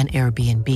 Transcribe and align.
an 0.00 0.08
Airbnb. 0.08 0.66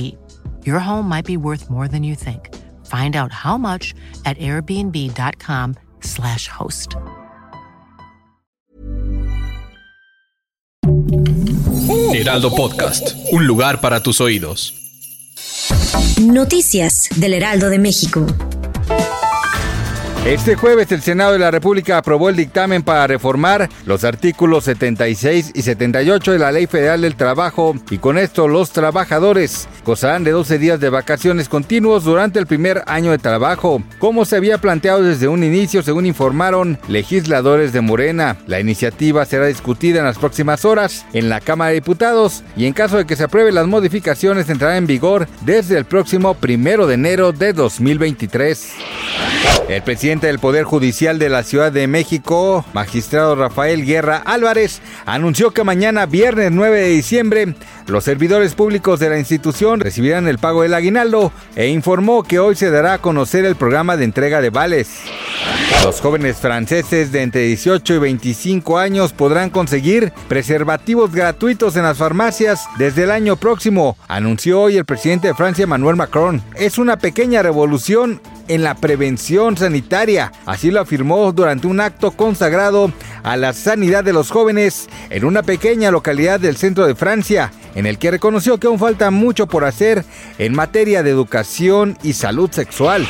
Your 0.63 0.79
home 0.79 1.09
might 1.09 1.25
be 1.25 1.37
worth 1.37 1.71
more 1.71 1.87
than 1.87 2.03
you 2.03 2.13
think. 2.13 2.53
Find 2.85 3.15
out 3.15 3.31
how 3.31 3.57
much 3.57 3.95
at 4.25 4.37
airbnb.com/slash 4.37 6.47
host. 6.47 6.95
Heraldo 12.13 12.51
Podcast, 12.51 13.15
un 13.31 13.47
lugar 13.47 13.81
para 13.81 14.03
tus 14.03 14.21
oídos. 14.21 14.75
Noticias 16.21 17.09
del 17.15 17.33
Heraldo 17.33 17.69
de 17.69 17.79
México. 17.79 18.27
Este 20.25 20.55
jueves 20.55 20.91
el 20.91 21.03
Senado 21.03 21.33
de 21.33 21.39
la 21.39 21.51
República 21.51 21.99
aprobó 21.99 22.29
el 22.29 22.35
dictamen 22.35 22.81
para 22.81 23.05
reformar 23.05 23.69
los 23.85 24.03
artículos 24.03 24.63
76 24.63 25.51
y 25.53 25.61
78 25.61 26.31
de 26.31 26.39
la 26.39 26.51
Ley 26.51 26.65
Federal 26.65 27.01
del 27.01 27.15
Trabajo 27.15 27.75
y 27.91 27.99
con 27.99 28.17
esto 28.17 28.47
los 28.47 28.71
trabajadores 28.71 29.69
gozarán 29.85 30.23
de 30.23 30.31
12 30.31 30.57
días 30.57 30.79
de 30.79 30.89
vacaciones 30.89 31.47
continuos 31.47 32.05
durante 32.05 32.39
el 32.39 32.47
primer 32.47 32.81
año 32.87 33.11
de 33.11 33.19
trabajo, 33.19 33.83
como 33.99 34.25
se 34.25 34.37
había 34.37 34.57
planteado 34.57 35.03
desde 35.03 35.27
un 35.27 35.43
inicio 35.43 35.83
según 35.83 36.07
informaron 36.07 36.79
legisladores 36.87 37.71
de 37.71 37.81
Morena. 37.81 38.35
La 38.47 38.59
iniciativa 38.59 39.25
será 39.25 39.45
discutida 39.45 39.99
en 39.99 40.05
las 40.05 40.17
próximas 40.17 40.65
horas 40.65 41.05
en 41.13 41.29
la 41.29 41.39
Cámara 41.39 41.69
de 41.69 41.75
Diputados 41.75 42.43
y 42.57 42.65
en 42.65 42.73
caso 42.73 42.97
de 42.97 43.05
que 43.05 43.15
se 43.15 43.25
apruebe 43.25 43.51
las 43.51 43.67
modificaciones 43.67 44.49
entrará 44.49 44.77
en 44.77 44.87
vigor 44.87 45.27
desde 45.41 45.77
el 45.77 45.85
próximo 45.85 46.33
primero 46.33 46.87
de 46.87 46.95
enero 46.95 47.31
de 47.31 47.53
2023. 47.53 48.73
El 49.67 49.81
presidente 49.81 50.27
del 50.27 50.37
Poder 50.37 50.63
Judicial 50.63 51.17
de 51.17 51.27
la 51.27 51.41
Ciudad 51.41 51.71
de 51.71 51.87
México, 51.87 52.63
magistrado 52.73 53.35
Rafael 53.35 53.83
Guerra 53.83 54.17
Álvarez, 54.17 54.79
anunció 55.05 55.51
que 55.51 55.63
mañana, 55.63 56.05
viernes 56.05 56.51
9 56.51 56.81
de 56.81 56.89
diciembre, 56.89 57.55
los 57.87 58.03
servidores 58.03 58.53
públicos 58.53 58.99
de 58.99 59.09
la 59.09 59.17
institución 59.17 59.79
recibirán 59.79 60.27
el 60.27 60.37
pago 60.37 60.61
del 60.61 60.75
aguinaldo 60.75 61.31
e 61.55 61.67
informó 61.69 62.23
que 62.23 62.39
hoy 62.39 62.55
se 62.55 62.69
dará 62.69 62.93
a 62.93 63.01
conocer 63.01 63.43
el 63.43 63.55
programa 63.55 63.97
de 63.97 64.05
entrega 64.05 64.39
de 64.39 64.51
vales. 64.51 65.01
Los 65.83 65.99
jóvenes 65.99 66.37
franceses 66.37 67.11
de 67.11 67.21
entre 67.21 67.41
18 67.41 67.95
y 67.95 67.99
25 67.99 68.77
años 68.77 69.13
podrán 69.13 69.49
conseguir 69.49 70.13
preservativos 70.27 71.11
gratuitos 71.11 71.75
en 71.75 71.83
las 71.83 71.97
farmacias 71.97 72.65
desde 72.77 73.03
el 73.03 73.11
año 73.11 73.35
próximo, 73.35 73.97
anunció 74.07 74.61
hoy 74.61 74.77
el 74.77 74.85
presidente 74.85 75.27
de 75.27 75.33
Francia 75.35 75.63
Emmanuel 75.63 75.95
Macron. 75.95 76.41
Es 76.55 76.77
una 76.77 76.97
pequeña 76.97 77.43
revolución 77.43 78.21
en 78.47 78.63
la 78.63 78.75
prevención 78.75 79.57
sanitaria. 79.57 80.31
Así 80.45 80.71
lo 80.71 80.81
afirmó 80.81 81.31
durante 81.31 81.67
un 81.67 81.79
acto 81.79 82.11
consagrado 82.11 82.91
a 83.23 83.37
la 83.37 83.53
sanidad 83.53 84.03
de 84.03 84.13
los 84.13 84.31
jóvenes 84.31 84.87
en 85.09 85.25
una 85.25 85.43
pequeña 85.43 85.91
localidad 85.91 86.39
del 86.39 86.57
centro 86.57 86.85
de 86.85 86.95
Francia, 86.95 87.51
en 87.75 87.85
el 87.85 87.97
que 87.97 88.11
reconoció 88.11 88.57
que 88.59 88.67
aún 88.67 88.79
falta 88.79 89.11
mucho 89.11 89.47
por 89.47 89.65
hacer 89.65 90.05
en 90.37 90.53
materia 90.53 91.03
de 91.03 91.09
educación 91.09 91.97
y 92.03 92.13
salud 92.13 92.51
sexual. 92.51 93.07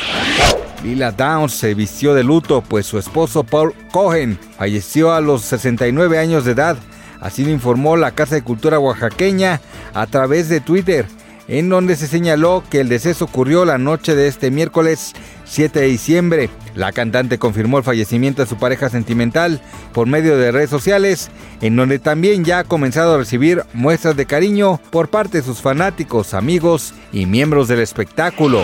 Lila 0.84 1.12
Downs 1.12 1.54
se 1.54 1.74
vistió 1.74 2.14
de 2.14 2.24
luto, 2.24 2.62
pues 2.62 2.86
su 2.86 3.00
esposo 3.00 3.44
Paul 3.44 3.74
Cohen 3.92 4.38
falleció 4.58 5.14
a 5.14 5.22
los 5.22 5.42
69 5.42 6.20
años 6.20 6.46
de 6.46 6.52
edad. 6.52 6.78
Así 7.20 7.44
lo 7.44 7.50
informó 7.50 7.98
la 7.98 8.12
Casa 8.12 8.36
de 8.36 8.44
Cultura 8.44 8.78
Oaxaqueña 8.78 9.62
a 9.94 10.06
través 10.06 10.48
de 10.48 10.62
Twitter 10.62 11.08
en 11.48 11.70
donde 11.70 11.96
se 11.96 12.08
señaló 12.08 12.64
que 12.70 12.80
el 12.80 12.90
deceso 12.90 13.26
ocurrió 13.26 13.66
la 13.66 13.78
noche 13.78 14.16
de 14.16 14.28
este 14.28 14.52
miércoles 14.52 15.14
7 15.46 15.80
de 15.80 15.88
diciembre. 15.88 16.50
La 16.76 16.92
cantante 16.92 17.38
confirmó 17.38 17.78
el 17.78 17.84
fallecimiento 17.84 18.42
de 18.42 18.50
su 18.50 18.58
pareja 18.58 18.90
sentimental 18.90 19.62
por 19.94 20.08
medio 20.08 20.38
de 20.38 20.52
redes 20.52 20.70
sociales, 20.70 21.30
en 21.62 21.76
donde 21.76 22.00
también 22.00 22.44
ya 22.44 22.60
ha 22.60 22.64
comenzado 22.64 23.16
a 23.16 23.18
recibir 23.18 23.64
muestras 23.74 24.16
de 24.16 24.26
cariño 24.26 24.80
por 24.90 25.10
parte 25.10 25.38
de 25.38 25.44
sus 25.44 25.62
fanáticos, 25.62 26.34
amigos 26.34 26.94
y 27.12 27.26
miembros 27.26 27.68
del 27.68 27.80
espectáculo. 27.80 28.64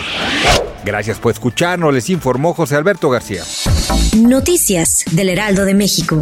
Gracias 0.83 1.19
por 1.19 1.31
escucharnos, 1.31 1.93
les 1.93 2.09
informó 2.09 2.53
José 2.53 2.75
Alberto 2.75 3.09
García. 3.09 3.43
Noticias 4.17 5.05
del 5.11 5.29
Heraldo 5.29 5.63
de 5.65 5.75
México. 5.75 6.21